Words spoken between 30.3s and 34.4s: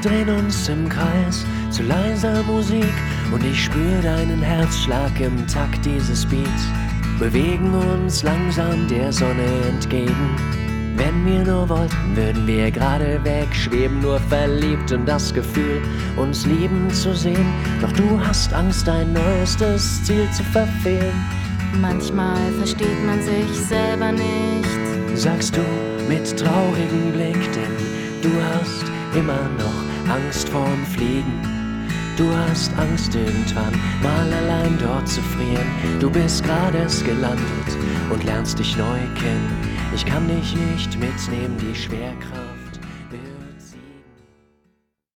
vorm Fliegen. Du hast Angst irgendwann mal